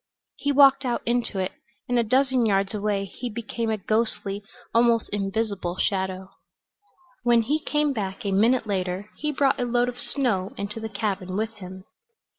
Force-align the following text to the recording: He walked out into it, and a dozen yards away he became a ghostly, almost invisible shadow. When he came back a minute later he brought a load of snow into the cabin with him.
He 0.37 0.51
walked 0.51 0.83
out 0.83 1.03
into 1.05 1.37
it, 1.37 1.51
and 1.87 1.99
a 1.99 2.03
dozen 2.03 2.43
yards 2.47 2.73
away 2.73 3.05
he 3.05 3.29
became 3.29 3.69
a 3.69 3.77
ghostly, 3.77 4.41
almost 4.73 5.07
invisible 5.09 5.77
shadow. 5.77 6.29
When 7.21 7.43
he 7.43 7.59
came 7.59 7.93
back 7.93 8.25
a 8.25 8.31
minute 8.31 8.65
later 8.65 9.11
he 9.19 9.31
brought 9.31 9.59
a 9.59 9.63
load 9.65 9.89
of 9.89 9.99
snow 9.99 10.53
into 10.57 10.79
the 10.79 10.89
cabin 10.89 11.37
with 11.37 11.53
him. 11.57 11.83